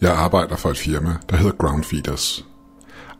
[0.00, 2.46] Jeg arbejder for et firma, der hedder Groundfeeders.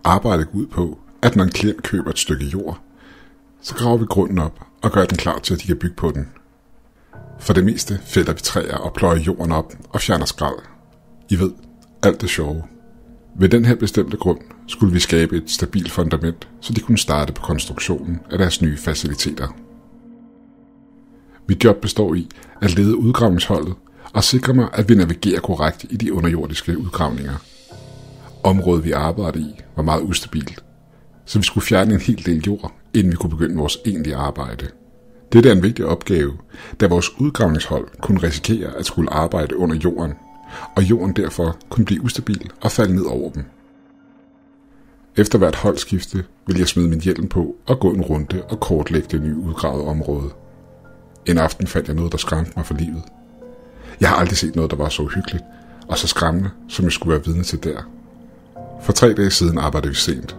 [0.05, 2.81] Arbejdet går ud på, at når en klient køber et stykke jord,
[3.61, 6.11] så graver vi grunden op og gør den klar til, at de kan bygge på
[6.11, 6.29] den.
[7.39, 10.59] For det meste fælder vi træer og pløjer jorden op og fjerner skrald.
[11.29, 11.53] I ved,
[12.03, 12.65] alt det sjove.
[13.39, 17.33] Ved den her bestemte grund skulle vi skabe et stabilt fundament, så de kunne starte
[17.33, 19.49] på konstruktionen af deres nye faciliteter.
[21.49, 22.29] Mit job består i
[22.63, 23.75] at lede udgravningsholdet
[24.15, 27.35] og sikre mig, at vi navigerer korrekt i de underjordiske udgravninger.
[28.43, 30.65] Området vi arbejdede i var meget ustabilt,
[31.25, 34.69] så vi skulle fjerne en hel del jord, inden vi kunne begynde vores egentlige arbejde.
[35.33, 36.33] Det er en vigtig opgave,
[36.81, 40.13] da vores udgravningshold kunne risikere at skulle arbejde under jorden,
[40.77, 43.45] og jorden derfor kunne blive ustabil og falde ned over dem.
[45.17, 49.09] Efter hvert holdskifte ville jeg smide min hjelm på og gå en runde og kortlægge
[49.11, 50.31] det nye udgravede område.
[51.27, 53.03] En aften fandt jeg noget, der skræmte mig for livet.
[54.01, 55.45] Jeg har aldrig set noget, der var så uhyggeligt
[55.89, 57.83] og så skræmmende, som jeg skulle være vidne til der.
[58.83, 60.37] For tre dage siden arbejdede vi sent.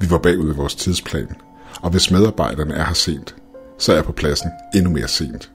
[0.00, 1.36] Vi var bagud i vores tidsplan,
[1.82, 3.34] og hvis medarbejderne er her sent,
[3.78, 5.50] så er jeg på pladsen endnu mere sent.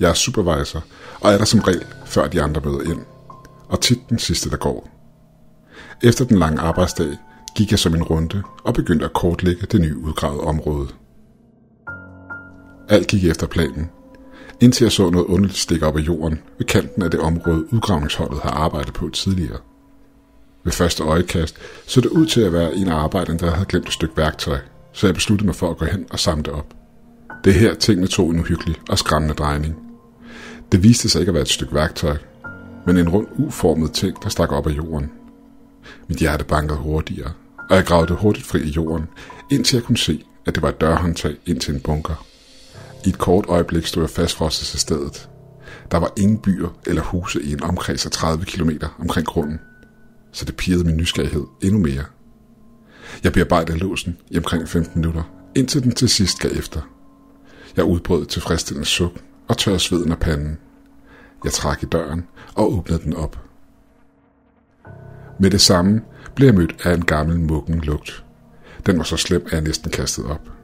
[0.00, 0.84] Jeg er supervisor,
[1.20, 3.00] og er der som regel, før de andre møder ind.
[3.68, 4.88] Og tit den sidste, der går.
[6.02, 7.16] Efter den lange arbejdsdag
[7.56, 10.88] gik jeg som en runde og begyndte at kortlægge det nye udgravede område.
[12.88, 13.90] Alt gik efter planen,
[14.60, 18.40] indtil jeg så noget underligt stikke op af jorden ved kanten af det område, udgravningsholdet
[18.40, 19.58] har arbejdet på tidligere.
[20.64, 23.86] Ved første øjekast så det ud til at være en af arbejderne, der havde glemt
[23.86, 24.58] et stykke værktøj,
[24.92, 26.74] så jeg besluttede mig for at gå hen og samle det op.
[27.44, 29.76] Det her tingene tog en uhyggelig og skræmmende drejning.
[30.72, 32.16] Det viste sig ikke at være et stykke værktøj,
[32.86, 35.10] men en rund uformet ting, der stak op af jorden.
[36.08, 37.32] Mit hjerte bankede hurtigere,
[37.70, 39.04] og jeg gravede hurtigt fri i jorden,
[39.50, 42.26] indtil jeg kunne se, at det var et dørhåndtag ind til en bunker.
[43.04, 45.28] I et kort øjeblik stod jeg fastfrosset til stedet.
[45.90, 49.60] Der var ingen byer eller huse i en omkreds af 30 km omkring grunden,
[50.32, 52.04] så det pirrede min nysgerrighed endnu mere.
[53.24, 55.22] Jeg bearbejdede låsen i omkring 15 minutter,
[55.54, 56.80] indtil den til sidst gav efter.
[57.76, 59.12] Jeg udbrød tilfredsstillende suk
[59.48, 60.58] og tørrede sveden af panden.
[61.44, 63.38] Jeg trak i døren og åbnede den op.
[65.40, 66.02] Med det samme
[66.34, 68.24] blev jeg mødt af en gammel muggen lugt.
[68.86, 70.59] Den var så slem, at jeg næsten kastede op.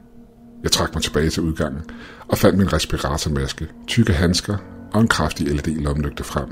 [0.63, 1.81] Jeg trak mig tilbage til udgangen
[2.27, 4.57] og fandt min respiratormaske, tykke handsker
[4.93, 6.49] og en kraftig LED-lomlygte frem.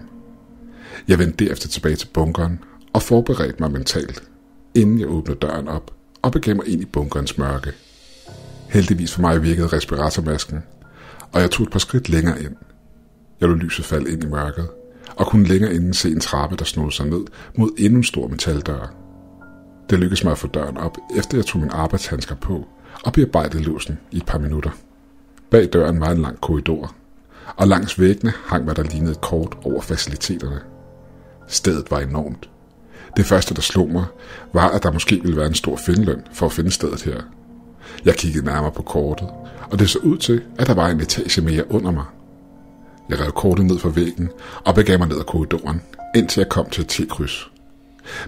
[1.07, 2.59] Jeg vendte derefter tilbage til bunkeren
[2.93, 4.23] og forberedte mig mentalt,
[4.75, 7.71] inden jeg åbnede døren op og begav mig ind i bunkerens mørke.
[8.69, 10.63] Heldigvis for mig virkede respiratormasken,
[11.31, 12.55] og jeg tog et par skridt længere ind.
[13.41, 14.67] Jeg lå lyset falde ind i mørket,
[15.15, 17.25] og kunne længere inden se en trappe, der snod sig ned
[17.57, 18.93] mod endnu en stor metaldør.
[19.89, 22.67] Det lykkedes mig at få døren op, efter jeg tog min arbejdshandsker på
[23.03, 24.69] og bearbejdede låsen i et par minutter.
[25.49, 26.95] Bag døren var en lang korridor,
[27.55, 30.59] og langs væggene hang hvad der lignede et kort over faciliteterne.
[31.47, 32.49] Stedet var enormt.
[33.17, 34.05] Det første, der slog mig,
[34.53, 37.21] var, at der måske ville være en stor findeløn for at finde stedet her.
[38.05, 39.27] Jeg kiggede nærmere på kortet,
[39.71, 42.05] og det så ud til, at der var en etage mere under mig.
[43.09, 44.29] Jeg rev kortet ned fra væggen
[44.65, 45.81] og begav mig ned ad korridoren,
[46.15, 47.51] indtil jeg kom til et T-kryds.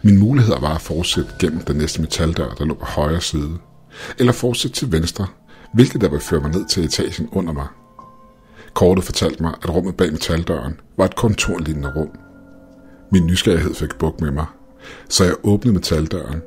[0.01, 3.57] Min mulighed var at fortsætte gennem den næste metaldør, der lå på højre side,
[4.19, 5.27] eller fortsætte til venstre,
[5.73, 7.67] hvilket der vil føre mig ned til etagen under mig.
[8.73, 12.09] Kortet fortalte mig, at rummet bag metaldøren var et kontorlignende rum.
[13.11, 14.45] Min nysgerrighed fik buk med mig,
[15.09, 16.41] så jeg åbnede metaldøren.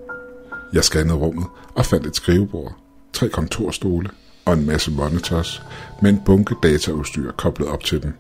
[0.73, 2.77] Jeg scannede rummet og fandt et skrivebord,
[3.13, 4.11] tre kontorstole
[4.45, 5.63] og en masse monitors
[6.03, 8.13] med en bunke dataudstyr koblet op til dem.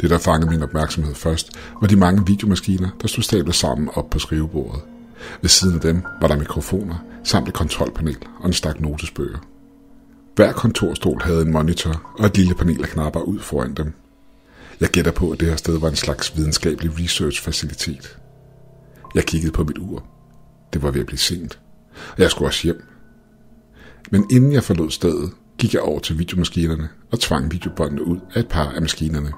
[0.00, 1.50] Det, der fangede min opmærksomhed først,
[1.80, 4.80] var de mange videomaskiner, der stod stablet sammen op på skrivebordet.
[5.40, 9.38] Ved siden af dem var der mikrofoner, samt et kontrolpanel og en stak notesbøger.
[10.36, 13.92] Hver kontorstol havde en monitor og et lille panel af knapper ud foran dem.
[14.80, 18.18] Jeg gætter på, at det her sted var en slags videnskabelig research-facilitet.
[19.14, 20.04] Jeg kiggede på mit ur.
[20.72, 21.60] Det var ved at blive sent,
[22.12, 22.84] og jeg skulle også hjem.
[24.10, 28.40] Men inden jeg forlod stedet, gik jeg over til videomaskinerne og tvang videobåndene ud af
[28.40, 29.32] et par af maskinerne.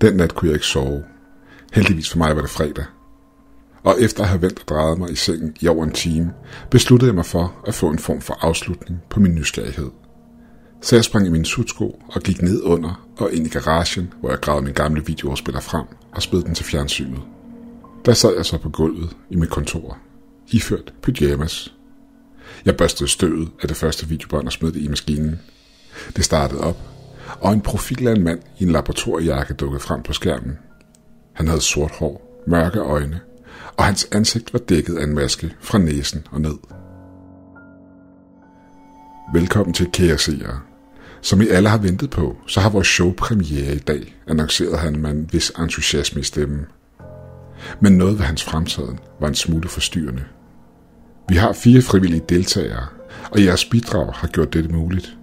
[0.00, 1.04] Den nat kunne jeg ikke sove.
[1.72, 2.84] Heldigvis for mig var det fredag.
[3.84, 6.32] Og efter at have vendt og drejet mig i sengen i over en time,
[6.70, 9.90] besluttede jeg mig for at få en form for afslutning på min nysgerrighed.
[10.80, 14.30] Så jeg sprang i min sutsko og gik ned under og ind i garagen, hvor
[14.30, 17.20] jeg gravede min gamle videoafspiller frem og spæd den til fjernsynet.
[18.04, 19.98] Der sad jeg så på gulvet i mit kontor,
[20.48, 21.74] iført pyjamas.
[22.64, 25.40] Jeg børstede støvet af det første videobånd og smed det i maskinen.
[26.16, 26.76] Det startede op,
[27.40, 30.58] og en profil af en mand i en laboratoriejakke dukkede frem på skærmen.
[31.32, 33.20] Han havde sort hår, mørke øjne,
[33.76, 36.54] og hans ansigt var dækket af en maske fra næsen og ned.
[39.34, 40.60] Velkommen til kære seere.
[41.20, 45.00] Som I alle har ventet på, så har vores show premiere i dag, annoncerede han
[45.00, 46.66] med en vis entusiasme i stemmen.
[47.80, 50.24] Men noget ved hans fremtiden var en smule forstyrrende.
[51.28, 52.86] Vi har fire frivillige deltagere,
[53.30, 55.16] og jeres bidrag har gjort dette muligt.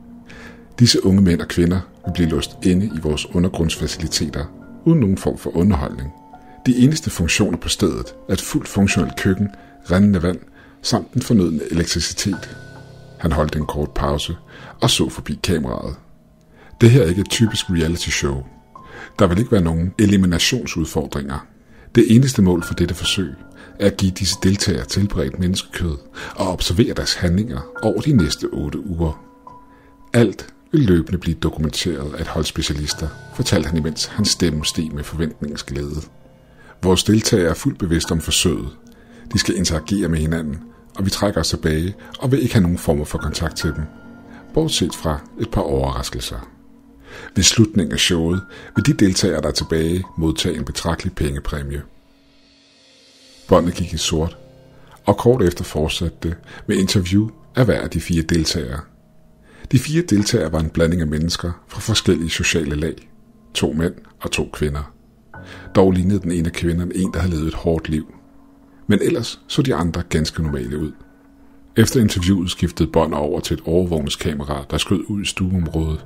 [0.79, 4.45] Disse unge mænd og kvinder vil blive låst inde i vores undergrundsfaciliteter
[4.85, 6.20] uden nogen form for underholdning.
[6.65, 9.49] De eneste funktioner på stedet er et fuldt funktionelt køkken,
[9.91, 10.39] rendende vand
[10.81, 12.57] samt den fornødne elektricitet.
[13.19, 14.35] Han holdt en kort pause
[14.81, 15.95] og så forbi kameraet.
[16.81, 18.43] Det her er ikke et typisk reality show.
[19.19, 21.47] Der vil ikke være nogen eliminationsudfordringer.
[21.95, 23.33] Det eneste mål for dette forsøg
[23.79, 25.97] er at give disse deltagere tilberedt menneskekød
[26.35, 29.23] og observere deres handlinger over de næste 8 uger.
[30.13, 34.91] Alt vil løbende blive dokumenteret af et hold specialister, fortalte han imens hans stemme steg
[34.93, 36.01] med forventningens glæde.
[36.83, 38.77] Vores deltagere er fuldt bevidste om forsøget.
[39.33, 40.59] De skal interagere med hinanden,
[40.95, 43.83] og vi trækker os tilbage og vil ikke have nogen former for kontakt til dem.
[44.53, 46.49] Bortset fra et par overraskelser.
[47.35, 48.41] Ved slutningen af showet
[48.75, 51.81] vil de deltagere, der er tilbage, modtage en betragtelig pengepræmie.
[53.47, 54.37] Båndet gik i sort,
[55.05, 56.35] og kort efter fortsatte det
[56.67, 58.79] med interview af hver af de fire deltagere.
[59.71, 63.09] De fire deltagere var en blanding af mennesker fra forskellige sociale lag.
[63.53, 64.93] To mænd og to kvinder.
[65.75, 68.13] Dog lignede den ene af kvinderne en, der havde levet et hårdt liv.
[68.87, 70.91] Men ellers så de andre ganske normale ud.
[71.77, 76.05] Efter interviewet skiftede bånd over til et overvågningskamera, der skød ud i stueområdet.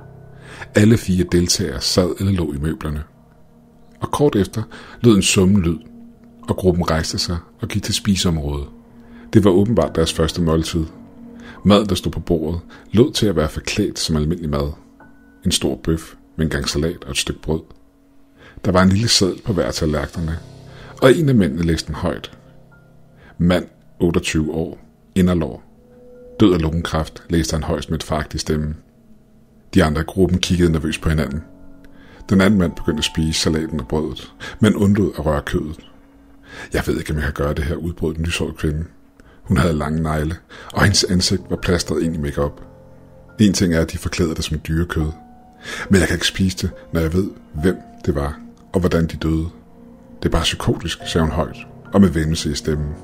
[0.74, 3.02] Alle fire deltagere sad eller lå i møblerne.
[4.00, 4.62] Og kort efter
[5.00, 5.78] lød en summen lyd,
[6.48, 8.66] og gruppen rejste sig og gik til spiseområdet.
[9.32, 10.84] Det var åbenbart deres første måltid.
[11.64, 12.60] Mad, der stod på bordet,
[12.92, 14.72] lød til at være forklædt som almindelig mad.
[15.44, 17.60] En stor bøf med en gang salat og et stykke brød.
[18.66, 20.38] Der var en lille sædel på hver tallerkenerne,
[21.02, 22.38] og en af mændene læste den højt.
[23.38, 23.66] Mand,
[24.00, 24.78] 28 år,
[25.14, 25.62] inderlår.
[26.40, 28.76] Død af lungenkræft, læste han højst med et fagt i stemmen.
[29.74, 31.42] De andre i gruppen kiggede nervøst på hinanden.
[32.28, 35.80] Den anden mand begyndte at spise salaten og brødet, men undlod at røre kødet.
[36.72, 38.84] Jeg ved ikke, om jeg kan gøre det her, udbrød den lyshårede kvinde.
[39.42, 40.36] Hun havde lange negle,
[40.72, 42.60] og hendes ansigt var plastret ind i makeup.
[43.40, 45.10] En ting er, at de forklæder det som dyrekød.
[45.90, 47.76] Men jeg kan ikke spise det, når jeg ved, hvem
[48.06, 48.45] det var,
[48.76, 49.48] og hvordan de døde.
[50.22, 51.56] Det er bare psykotisk, sagde hun højt,
[51.92, 52.94] og med vemmelse i stemmen.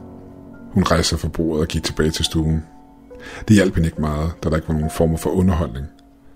[0.72, 2.62] Hun rejste sig fra bordet og gik tilbage til stuen.
[3.48, 5.86] Det hjalp hende ikke meget, da der ikke var nogen form for underholdning,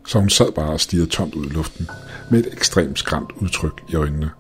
[0.07, 1.89] så hun sad bare og stirrede tomt ud i luften,
[2.31, 4.31] med et ekstremt skræmt udtryk i øjnene.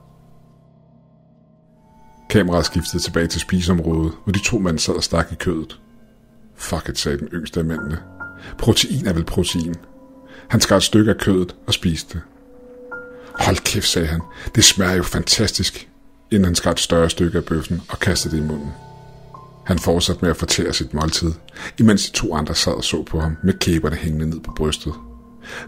[2.30, 5.80] Kameraet skiftede tilbage til spiseområdet, hvor de to mænd sad og stak i kødet.
[6.54, 7.98] Fuck it, sagde den yngste af mændene.
[8.58, 9.74] Protein er vel protein.
[10.48, 12.22] Han skar et stykke af kødet og spiste det.
[13.40, 14.20] Hold kæft, sagde han.
[14.54, 15.88] Det smager jo fantastisk,
[16.30, 18.72] inden han skar et større stykke af bøffen og kastede det i munden.
[19.66, 21.32] Han fortsatte med at fortære sit måltid,
[21.78, 24.94] imens de to andre sad og så på ham med kæberne hængende ned på brystet.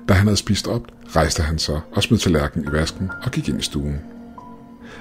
[0.08, 0.82] Da han havde spist op,
[1.16, 4.00] rejste han sig og smed tallerkenen i vasken og gik ind i stuen.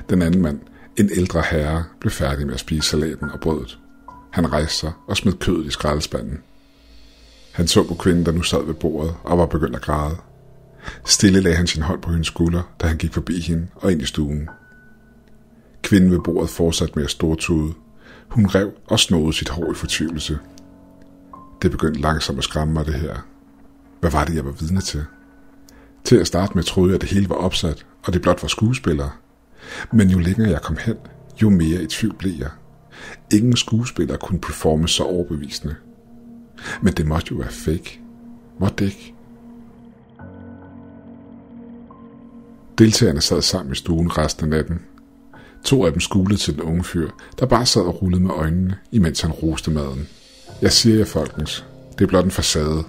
[0.10, 0.60] Den anden mand,
[0.98, 3.80] en ældre herre, blev færdig med at spise salaten og brødet.
[4.32, 6.40] Han rejste sig og smed kødet i skraldespanden.
[7.52, 10.18] Han så på kvinden, der nu sad ved bordet og var begyndt at græde.
[11.06, 14.02] Stille lagde han sin hånd på hendes skulder, da han gik forbi hende og ind
[14.02, 14.50] i stuen.
[15.82, 17.74] Kvinden ved bordet fortsatte med at stortude.
[18.28, 20.40] Hun rev og snodede sit hår i fortvivlelse.
[21.62, 23.16] Det begyndte langsomt at skræmme mig, det her.
[24.00, 25.06] Hvad var det, jeg var vidne til?
[26.04, 28.48] Til at starte med troede jeg, at det hele var opsat, og det blot var
[28.48, 29.12] skuespillere.
[29.94, 30.96] Men jo længere jeg kom hen,
[31.42, 32.50] jo mere i tvivl blev jeg.
[33.34, 35.76] Ingen skuespiller kunne performe så overbevisende.
[36.82, 38.02] Men det måtte jo være fake.
[38.60, 39.14] Måtte det ikke?
[42.78, 44.80] Deltagerne sad sammen i stuen resten af natten.
[45.64, 48.78] To af dem skulede til den unge fyr, der bare sad og rullede med øjnene,
[48.92, 50.08] imens han roste maden.
[50.62, 51.66] Jeg siger jer, folkens,
[51.98, 52.84] det er blot en facade.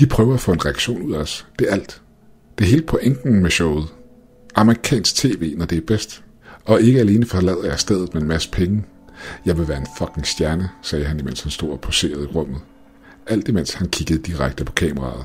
[0.00, 1.46] De prøver at få en reaktion ud af os.
[1.58, 2.02] Det er alt.
[2.58, 3.86] Det er hele pointen med showet.
[4.54, 6.22] Amerikansk tv, når det er bedst.
[6.64, 8.84] Og ikke alene forlader jeg stedet med en masse penge.
[9.46, 12.60] Jeg vil være en fucking stjerne, sagde han, imens han stod og poserede i rummet.
[13.26, 15.24] Alt imens han kiggede direkte på kameraet.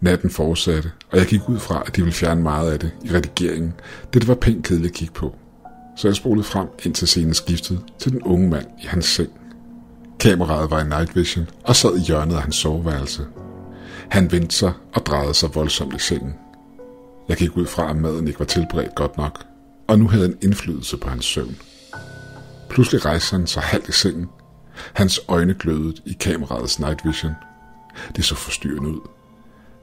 [0.00, 3.12] Natten fortsatte, og jeg gik ud fra, at de ville fjerne meget af det i
[3.12, 3.74] redigeringen,
[4.14, 5.36] da det var pænt kedeligt at kigge på.
[5.96, 9.30] Så jeg spolede frem, indtil scenen skiftede til den unge mand i hans seng.
[10.20, 13.26] Kameraet var i night vision og sad i hjørnet af hans soveværelse.
[14.08, 16.34] Han vendte sig og drejede sig voldsomt i sengen.
[17.28, 19.44] Jeg gik ud fra, at maden ikke var tilberedt godt nok,
[19.88, 21.56] og nu havde en indflydelse på hans søvn.
[22.70, 24.28] Pludselig rejste han sig halvt i sengen.
[24.92, 27.32] Hans øjne glødede i kameraets night vision.
[28.16, 29.00] Det så forstyrrende ud.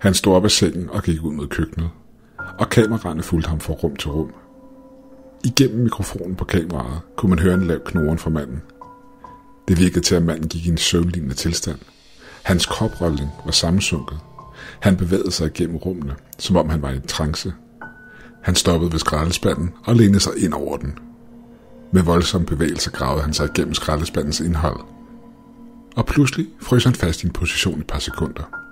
[0.05, 1.89] Han stod op af sengen og gik ud mod køkkenet,
[2.59, 4.33] og kameraerne fulgte ham fra rum til rum.
[5.43, 8.61] Igennem mikrofonen på kameraet kunne man høre en lav knoren fra manden.
[9.67, 11.79] Det virkede til, at manden gik i en søvnlignende tilstand.
[12.43, 14.17] Hans kroprolling var sammensunket.
[14.79, 17.53] Han bevægede sig igennem rummene, som om han var i en trance.
[18.41, 20.97] Han stoppede ved skraldespanden og lænede sig ind over den.
[21.91, 24.79] Med voldsom bevægelse gravede han sig igennem skraldespandens indhold.
[25.95, 28.64] Og pludselig frøs han fast i en position i et par sekunder.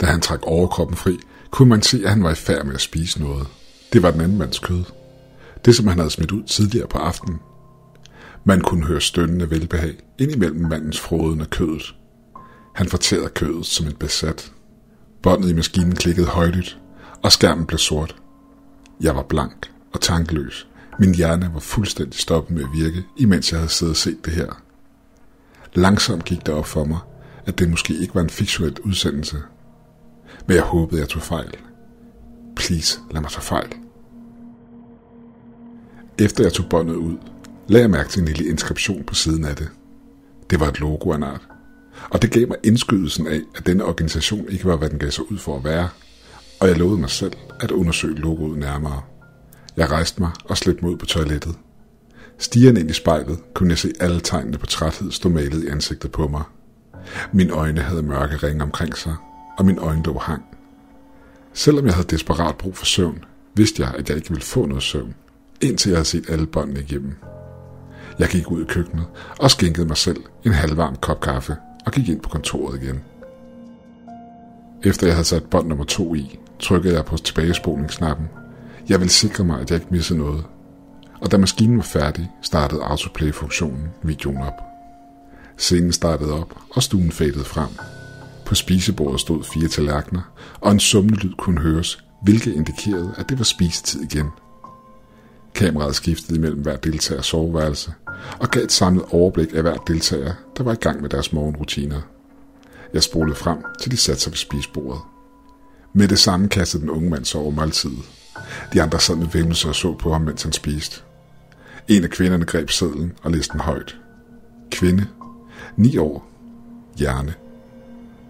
[0.00, 1.18] Da han trak overkroppen fri,
[1.50, 3.46] kunne man se, at han var i færd med at spise noget.
[3.92, 4.84] Det var den anden mands kød.
[5.64, 7.38] Det, som han havde smidt ud tidligere på aftenen.
[8.44, 11.94] Man kunne høre stønnende velbehag ind imellem mandens froden af kødet.
[12.74, 14.52] Han fortærede kødet som en besat.
[15.22, 16.78] Båndet i maskinen klikkede højlydt,
[17.22, 18.16] og skærmen blev sort.
[19.00, 20.68] Jeg var blank og tankeløs.
[20.98, 24.32] Min hjerne var fuldstændig stoppet med at virke, imens jeg havde siddet og set det
[24.32, 24.62] her.
[25.74, 26.98] Langsomt gik det op for mig,
[27.46, 29.36] at det måske ikke var en fiktionel udsendelse.
[30.46, 31.56] Men jeg håbede, jeg tog fejl.
[32.56, 33.74] Please, lad mig tage fejl.
[36.18, 37.16] Efter jeg tog båndet ud,
[37.68, 39.68] lagde jeg mærke til en lille inskription på siden af det.
[40.50, 41.48] Det var et logo af en art.
[42.10, 45.32] Og det gav mig indskydelsen af, at denne organisation ikke var, hvad den gav sig
[45.32, 45.88] ud for at være,
[46.60, 49.02] og jeg lovede mig selv at undersøge logoet nærmere.
[49.76, 51.54] Jeg rejste mig og slæbte mig ud på toilettet.
[52.38, 56.12] Stigende ind i spejlet kunne jeg se alle tegnene på træthed stå malet i ansigtet
[56.12, 56.42] på mig.
[57.32, 59.14] Mine øjne havde mørke ringe omkring sig,
[59.58, 60.42] og min øjenlåg hang.
[61.52, 63.24] Selvom jeg havde desperat brug for søvn,
[63.54, 65.14] vidste jeg, at jeg ikke ville få noget søvn,
[65.60, 67.14] indtil jeg havde set alle båndene igennem.
[68.18, 69.06] Jeg gik ud i køkkenet
[69.38, 73.00] og skænkede mig selv en halvvarm kop kaffe og gik ind på kontoret igen.
[74.84, 78.28] Efter jeg havde sat bånd nummer to i, trykkede jeg på tilbagespolingsknappen.
[78.88, 80.44] Jeg ville sikre mig, at jeg ikke missede noget.
[81.20, 84.62] Og da maskinen var færdig, startede autoplay-funktionen videoen op.
[85.56, 87.97] Scenen startede op, og stuen fadede frem.
[88.48, 90.20] På spisebordet stod fire tallerkener,
[90.60, 94.26] og en summende lyd kunne høres, hvilket indikerede, at det var spisetid igen.
[95.54, 97.92] Kameraet skiftede imellem hver deltagers soveværelse,
[98.40, 102.00] og gav et samlet overblik af hver deltager, der var i gang med deres morgenrutiner.
[102.94, 105.00] Jeg spolede frem, til de satte sig ved spisebordet.
[105.92, 108.10] Med det samme kastede den unge mand sig over måltidet.
[108.72, 111.00] De andre sad med væmmelse og så på ham, mens han spiste.
[111.88, 113.96] En af kvinderne greb sædlen og læste den højt.
[114.70, 115.06] Kvinde.
[115.76, 116.30] 9 år.
[116.96, 117.34] Hjerne.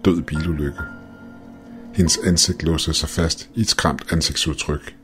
[0.05, 0.79] Død bilulykke.
[1.93, 4.95] Hendes ansigt låste sig fast i et skræmt ansigtsudtryk.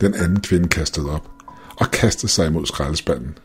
[0.00, 1.30] Den anden kvinde kastede op
[1.76, 3.38] og kastede sig imod skraldespanden.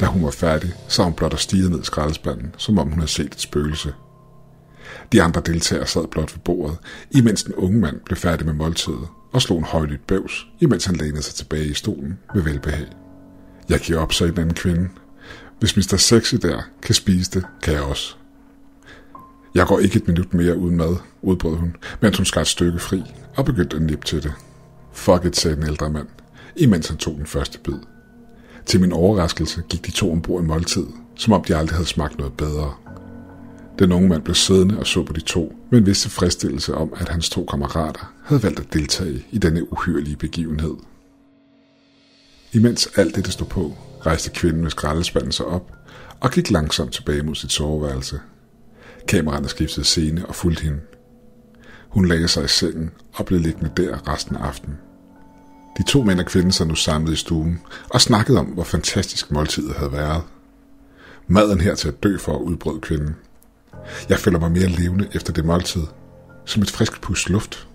[0.00, 2.98] Da hun var færdig, så hun blot og stirrede ned i skraldespanden, som om hun
[2.98, 3.94] havde set et spøgelse.
[5.12, 6.78] De andre deltagere sad blot ved bordet,
[7.10, 10.96] imens den unge mand blev færdig med måltidet og slog en højlydt bøvs, imens han
[10.96, 12.86] lænede sig tilbage i stolen med velbehag.
[13.68, 14.88] Jeg giver op, sagde den anden kvinde.
[15.58, 15.96] Hvis Mr.
[15.96, 18.16] Sexy der kan spise det, kan jeg også.
[19.56, 22.78] Jeg går ikke et minut mere uden mad, udbrød hun, mens hun skar et stykke
[22.78, 23.02] fri
[23.36, 24.32] og begyndte at nippe til det.
[24.92, 26.06] Fuck it, sagde den ældre mand,
[26.56, 27.74] imens han tog den første bid.
[28.66, 32.18] Til min overraskelse gik de to ombord i måltid, som om de aldrig havde smagt
[32.18, 32.74] noget bedre.
[33.78, 36.92] Den unge mand blev siddende og så på de to, med en vis tilfredsstillelse om,
[36.96, 40.74] at hans to kammerater havde valgt at deltage i denne uhyrlige begivenhed.
[42.52, 45.72] Imens alt det stod på, rejste kvinden med skraldespanden sig op
[46.20, 48.20] og gik langsomt tilbage mod sit soveværelse.
[49.08, 50.80] Kameraerne skiftede scene og fulgte hende.
[51.88, 54.78] Hun lagde sig i sengen og blev liggende der resten af aftenen.
[55.78, 57.60] De to mænd og kvinden sig nu samlet i stuen
[57.90, 60.22] og snakkede om, hvor fantastisk måltidet havde været.
[61.26, 63.16] Maden her til at dø for, udbrød kvinden.
[64.08, 65.82] Jeg føler mig mere levende efter det måltid.
[66.44, 67.68] Som et frisk pus luft.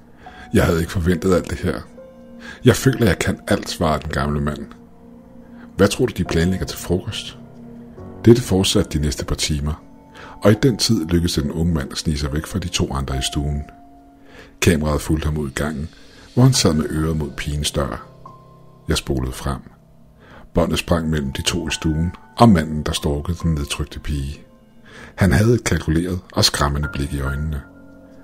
[0.53, 1.81] Jeg havde ikke forventet alt det her.
[2.65, 4.65] Jeg føler, jeg kan alt, svarede den gamle mand.
[5.77, 7.37] Hvad tror du, de planlægger til frokost?
[8.25, 9.83] Dette fortsatte de næste par timer,
[10.41, 12.93] og i den tid lykkedes den unge mand at snige sig væk fra de to
[12.93, 13.63] andre i stuen.
[14.61, 15.89] Kameraet fulgte ham ud i gangen,
[16.33, 18.07] hvor han sad med øret mod pigens dør.
[18.87, 19.59] Jeg spolede frem.
[20.53, 24.41] Båndet sprang mellem de to i stuen, og manden, der storkede den nedtrykte pige.
[25.15, 27.61] Han havde et kalkuleret og skræmmende blik i øjnene.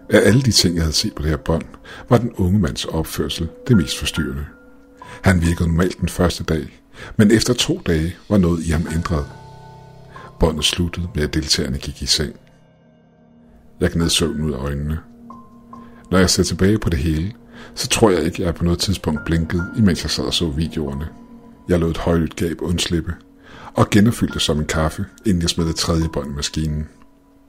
[0.10, 1.66] Af alle de ting, jeg havde set på det her bånd,
[2.10, 4.46] var den unge mands opførsel det mest forstyrrende.
[5.22, 6.82] Han virkede normalt den første dag,
[7.18, 9.26] men efter to dage var noget i ham ændret.
[10.40, 12.36] Båndet sluttede med, at deltagerne gik i seng.
[13.80, 15.00] Jeg gned søvn ud af øjnene.
[16.12, 17.34] Når jeg ser tilbage på det hele,
[17.76, 21.08] så tror jeg ikke, jeg på noget tidspunkt blinkede, imens jeg sad og så videoerne.
[21.70, 23.14] Jeg lod et højlydt gab undslippe,
[23.74, 26.88] og genopfyldte som en kaffe, inden jeg smed det tredje bånd i maskinen.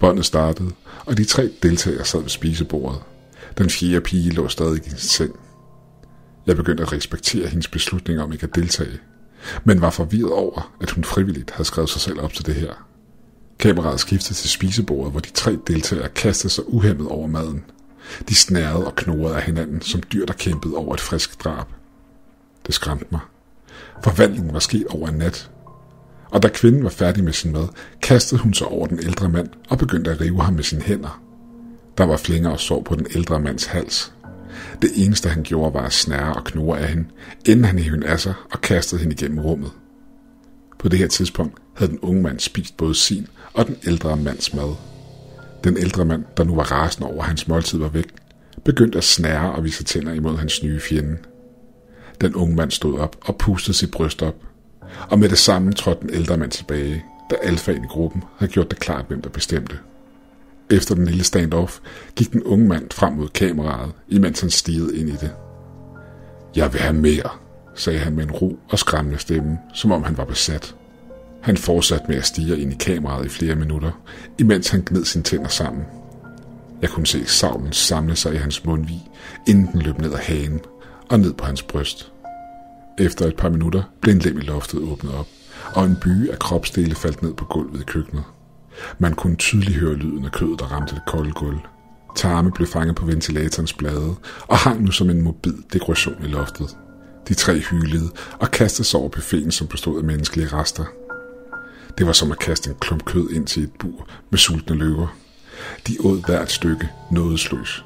[0.01, 0.71] Båndet startede,
[1.07, 3.01] og de tre deltagere sad ved spisebordet.
[3.59, 5.33] Den fjerde pige lå stadig i sin seng.
[6.47, 8.99] Jeg begyndte at respektere hendes beslutning om ikke at deltage,
[9.65, 12.73] men var forvirret over, at hun frivilligt havde skrevet sig selv op til det her.
[13.59, 17.65] Kameraet skiftede til spisebordet, hvor de tre deltagere kastede sig uhemmet over maden.
[18.29, 21.67] De snærede og knurrede af hinanden, som dyr, der kæmpede over et frisk drab.
[22.67, 23.21] Det skræmte mig.
[24.05, 25.51] Forvandlingen var sket over en nat,
[26.31, 27.69] og da kvinden var færdig med sin mad,
[28.03, 31.23] kastede hun sig over den ældre mand og begyndte at rive ham med sine hænder.
[31.99, 34.13] Der var flænger og sår på den ældre mands hals.
[34.83, 37.05] Det eneste han gjorde var at snære og knurre af hende,
[37.49, 39.71] inden han hævde af sig og kastede hende igennem rummet.
[40.79, 44.55] På det her tidspunkt havde den unge mand spist både sin og den ældre mands
[44.55, 44.75] mad.
[45.65, 48.07] Den ældre mand, der nu var rasende over, at hans måltid var væk,
[48.65, 51.17] begyndte at snære og vise tænder imod hans nye fjende.
[52.21, 54.37] Den unge mand stod op og pustede sit bryst op,
[55.11, 58.71] og med det samme trådte den ældre mand tilbage, da alfaen i gruppen havde gjort
[58.71, 59.79] det klart, hvem der bestemte.
[60.71, 61.79] Efter den lille standoff
[62.17, 65.31] gik den unge mand frem mod kameraet, imens han stirrede ind i det.
[66.57, 67.31] Jeg vil have mere,
[67.75, 70.75] sagde han med en ro og skræmmende stemme, som om han var besat.
[71.43, 73.91] Han fortsatte med at stige ind i kameraet i flere minutter,
[74.39, 75.83] imens han gned sine tænder sammen.
[76.83, 79.11] Jeg kunne se savlen samle sig i hans mundvig,
[79.47, 80.61] inden den løb ned ad hagen
[81.11, 82.13] og ned på hans bryst.
[82.99, 85.27] Efter et par minutter blev en lem i loftet åbnet op,
[85.75, 88.25] og en by af kropsdele faldt ned på gulvet i køkkenet.
[88.99, 91.59] Man kunne tydeligt høre lyden af kødet, der ramte det kolde gulv.
[92.17, 94.15] Tarme blev fanget på ventilatorens blade
[94.49, 96.77] og hang nu som en mobil dekoration i loftet.
[97.29, 100.85] De tre hylede og kastede sig over buffeten, som bestod af menneskelige rester.
[101.99, 105.17] Det var som at kaste en klump kød ind til et bur med sultne løver.
[105.87, 107.85] De åd hvert stykke nådesløs.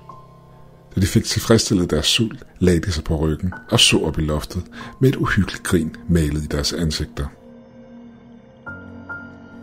[0.94, 4.22] Da de fik tilfredsstillet deres sult, lagde de sig på ryggen og så op i
[4.22, 4.62] loftet
[5.00, 7.26] med et uhyggeligt grin malet i deres ansigter.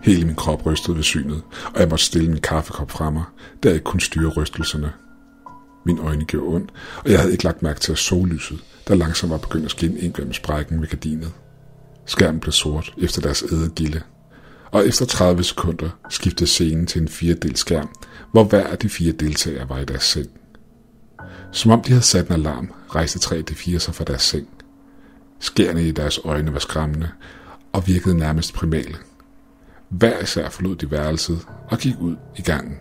[0.03, 1.41] Hele min krop rystede ved synet,
[1.73, 3.23] og jeg måtte stille min kaffekop fra mig,
[3.63, 4.91] da jeg ikke kunne styre rystelserne.
[5.85, 6.71] Mine øjne gjorde ondt,
[7.03, 9.99] og jeg havde ikke lagt mærke til at sollyset, der langsomt var begyndt at skinne
[9.99, 11.31] ind gennem sprækken ved gardinet.
[12.05, 14.01] Skærmen blev sort efter deres ædegilde,
[14.71, 17.89] og efter 30 sekunder skiftede scenen til en firedel skærm,
[18.31, 20.29] hvor hver af de fire deltagere var i deres seng.
[21.51, 24.21] Som om de havde sat en alarm, rejste tre af de fire sig fra deres
[24.21, 24.47] seng.
[25.39, 27.09] Skærne i deres øjne var skræmmende
[27.73, 28.95] og virkede nærmest primale.
[29.89, 32.77] Hver især forlod de værelset og gik ud i gangen.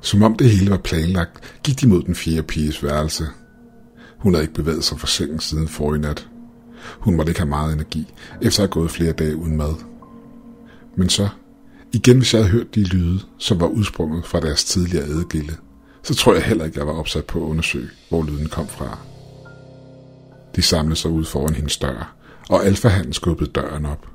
[0.00, 3.24] Som om det hele var planlagt, gik de mod den fjerde piges værelse.
[4.18, 6.28] Hun havde ikke bevæget sig fra sengen siden forrige nat.
[6.98, 9.74] Hun måtte ikke have meget energi, efter at have gået flere dage uden mad.
[10.96, 11.28] Men så,
[11.92, 15.56] igen hvis jeg havde hørt de lyde, som var udsprunget fra deres tidligere adgilde,
[16.02, 18.98] så tror jeg heller ikke, jeg var opsat på at undersøge, hvor lyden kom fra.
[20.56, 22.14] De samlede sig ud foran hendes dør,
[22.48, 24.13] og alfahanden skubbede døren op.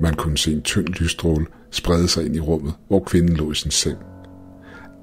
[0.00, 3.54] Man kunne se en tynd lysstråle sprede sig ind i rummet, hvor kvinden lå i
[3.54, 3.98] sin seng.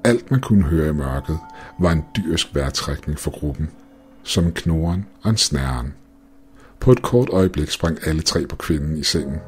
[0.04, 1.38] Alt man kunne høre i mørket
[1.80, 3.70] var en dyrsk vejrtrækning for gruppen,
[4.22, 5.94] som en knoren og en snæren.
[6.80, 9.38] På et kort øjeblik sprang alle tre på kvinden i sengen,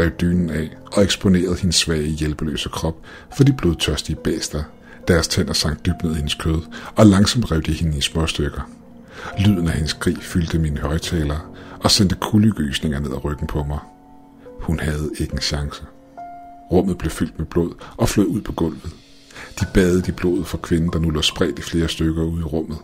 [0.00, 2.96] rev dynen af og eksponerede hendes svage hjælpeløse krop
[3.36, 4.62] for de blodtørstige bæster.
[5.08, 6.60] Deres tænder sank dybt ned i hendes kød,
[6.96, 8.70] og langsomt rev de hende i små stykker.
[9.38, 11.40] Lyden af hendes skrig fyldte mine højtalere
[11.80, 13.78] og sendte kuldegysninger ned ad ryggen på mig.
[14.60, 15.82] Hun havde ikke en chance.
[16.72, 18.90] Rummet blev fyldt med blod og flød ud på gulvet.
[19.60, 22.44] De badede i blodet for kvinden, der nu lå spredt i flere stykker ude i
[22.44, 22.78] rummet.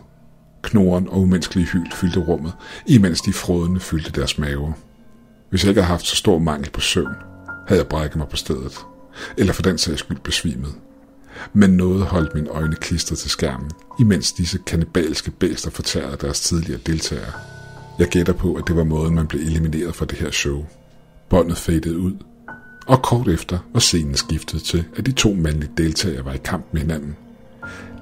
[0.63, 2.53] Knoren og umenneskelige hyl fyldte rummet,
[2.87, 4.71] imens de frådende fyldte deres maver.
[5.49, 7.15] Hvis jeg ikke havde haft så stor mangel på søvn,
[7.67, 8.79] havde jeg brækket mig på stedet,
[9.37, 10.75] eller for den sags skyld besvimet.
[11.53, 16.79] Men noget holdt mine øjne klistret til skærmen, imens disse kanibalske bæster fortærede deres tidligere
[16.85, 17.33] deltagere.
[17.99, 20.65] Jeg gætter på, at det var måden, man blev elimineret fra det her show.
[21.29, 22.13] Båndet fadede ud,
[22.87, 26.65] og kort efter var scenen skiftet til, at de to mandlige deltagere var i kamp
[26.71, 27.15] med hinanden.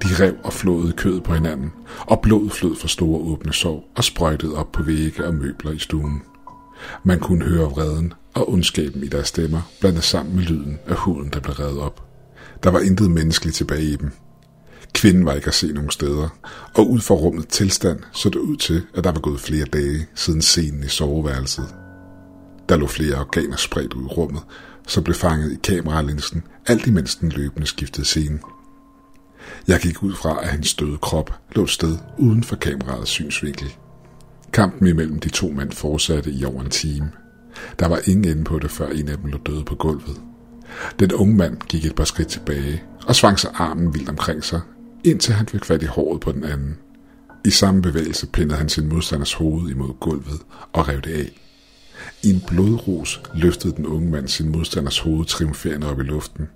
[0.02, 4.04] De rev og flåede kødet på hinanden, og blodet flød fra store åbne sår og
[4.04, 6.22] sprøjtede op på vægge og møbler i stuen.
[7.04, 11.30] Man kunne høre vreden og ondskaben i deres stemmer, blandet sammen med lyden af huden,
[11.32, 12.02] der blev revet op.
[12.62, 14.10] Der var intet menneskeligt tilbage i dem.
[14.94, 16.28] Kvinden var ikke at se nogen steder,
[16.74, 20.06] og ud fra rummet tilstand så det ud til, at der var gået flere dage
[20.14, 21.85] siden scenen i soveværelset.
[22.68, 24.42] Der lå flere organer spredt ud i rummet,
[24.86, 28.38] som blev fanget i kameralinsen, alt imens den løbende skiftede scene.
[29.68, 33.76] Jeg gik ud fra, at hans døde krop lå et sted uden for kameraets synsvinkel.
[34.52, 37.10] Kampen imellem de to mænd fortsatte i over en time.
[37.78, 40.20] Der var ingen ende på det, før en af dem lå døde på gulvet.
[40.98, 44.60] Den unge mand gik et par skridt tilbage og svang sig armen vildt omkring sig,
[45.04, 46.78] indtil han fik fat i håret på den anden.
[47.44, 50.40] I samme bevægelse pindede han sin modstanders hoved imod gulvet
[50.72, 51.45] og rev det af.
[52.26, 56.48] I en blodros løftede den unge mand sin modstanders hoved triumferende op i luften,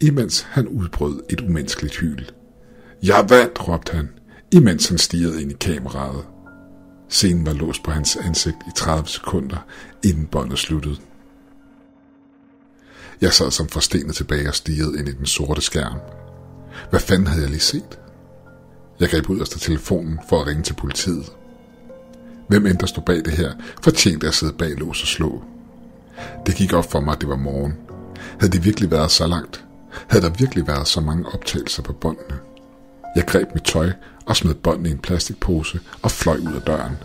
[0.00, 2.24] imens han udbrød et umenneskeligt hyl.
[3.02, 4.08] Jeg vandt, råbte han,
[4.50, 6.24] imens han stirrede ind i kameraet.
[7.08, 9.66] Scenen var låst på hans ansigt i 30 sekunder,
[10.04, 10.96] inden båndet sluttede.
[13.20, 15.98] Jeg sad som forstenet tilbage og stirrede ind i den sorte skærm.
[16.90, 17.98] Hvad fanden havde jeg lige set?
[19.00, 21.32] Jeg greb ud efter telefonen for at ringe til politiet.
[22.48, 23.52] Hvem end der stod bag det her,
[23.82, 25.42] fortjente at sidde bag lås og slå.
[26.46, 27.74] Det gik op for mig, at det var morgen.
[28.40, 29.64] Havde det virkelig været så langt?
[30.08, 32.38] Havde der virkelig været så mange optagelser på båndene?
[33.16, 33.90] Jeg greb mit tøj
[34.26, 36.96] og smed båndene i en plastikpose og fløj ud af døren.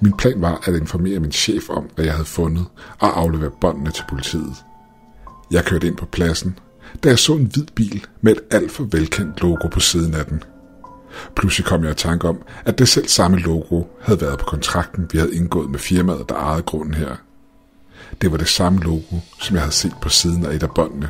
[0.00, 2.66] Min plan var at informere min chef om, hvad jeg havde fundet,
[2.98, 4.54] og aflevere båndene til politiet.
[5.50, 6.58] Jeg kørte ind på pladsen,
[7.04, 10.26] da jeg så en hvid bil med et alt for velkendt logo på siden af
[10.26, 10.42] den.
[11.36, 15.08] Pludselig kom jeg i tanke om, at det selv samme logo havde været på kontrakten,
[15.12, 17.16] vi havde indgået med firmaet, der ejede grunden her.
[18.20, 21.08] Det var det samme logo, som jeg havde set på siden af et af båndene.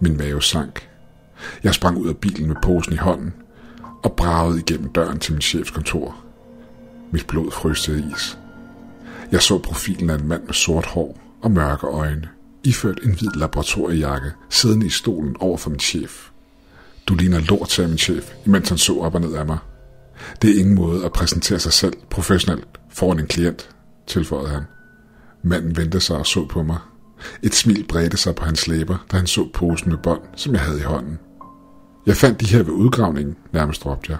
[0.00, 0.88] Min mave sank.
[1.62, 3.34] Jeg sprang ud af bilen med posen i hånden
[4.02, 6.16] og bragede igennem døren til min chefs kontor.
[7.10, 8.38] Mit blod frøs til is.
[9.32, 12.28] Jeg så profilen af en mand med sort hår og mørke øjne,
[12.64, 16.31] iført en hvid laboratoriejakke, siddende i stolen over for min chef.
[17.06, 19.58] Du ligner lort, sagde min chef, imens han så op og ned af mig.
[20.42, 23.70] Det er ingen måde at præsentere sig selv professionelt foran en klient,
[24.06, 24.62] tilføjede han.
[25.42, 26.78] Manden vendte sig og så på mig.
[27.42, 30.60] Et smil bredte sig på hans læber, da han så posen med bånd, som jeg
[30.60, 31.18] havde i hånden.
[32.06, 34.18] Jeg fandt de her ved udgravningen, nærmest råbte jeg.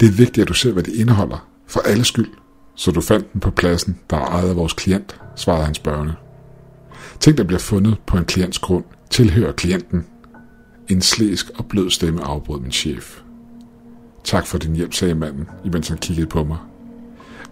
[0.00, 2.30] Det er vigtigt, at du ser, hvad det indeholder, for alle skyld.
[2.76, 6.14] Så du fandt den på pladsen, der er ejet af vores klient, svarede han spørgende.
[7.20, 10.06] Ting, der bliver fundet på en klients grund, tilhører klienten.
[10.88, 13.20] En slæsk og blød stemme afbrød min chef.
[14.24, 16.58] Tak for din hjælp, sagde manden, imens han kiggede på mig.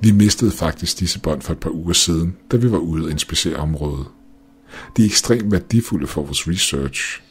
[0.01, 3.11] Vi mistede faktisk disse bånd for et par uger siden, da vi var ude og
[3.11, 4.07] inspicere området.
[4.97, 7.23] De er ekstremt værdifulde for vores research,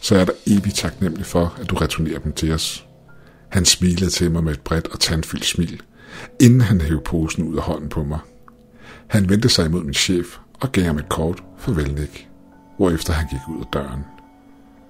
[0.00, 2.86] så jeg er der evigt taknemmelig for, at du returnerer dem til os.
[3.48, 5.82] Han smilede til mig med et bredt og tandfyldt smil,
[6.40, 8.18] inden han hævde posen ud af hånden på mig.
[9.06, 12.28] Han vendte sig imod min chef og gav ham et kort farvelnik,
[12.76, 14.17] hvorefter han gik ud af døren.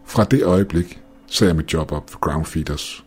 [0.08, 3.04] Fra det øjeblik sagde jeg mit job op for Ground Feeders,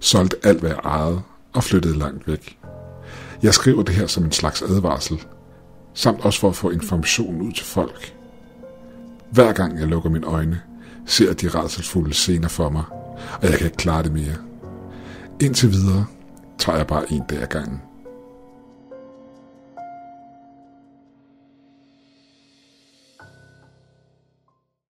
[0.00, 2.58] solgte alt hvad jeg ejede og flyttede langt væk.
[3.42, 5.22] Jeg skriver det her som en slags advarsel,
[5.94, 8.14] samt også for at få information ud til folk.
[9.30, 10.60] Hver gang jeg lukker mine øjne,
[11.06, 12.84] ser jeg de redselsfulde scener for mig,
[13.42, 14.36] og jeg kan ikke klare det mere.
[15.40, 16.06] Indtil videre
[16.58, 17.80] tager jeg bare en dag ad gangen.